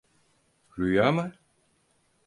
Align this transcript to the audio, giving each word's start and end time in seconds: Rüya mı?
Rüya 0.79 1.11
mı? 1.11 1.33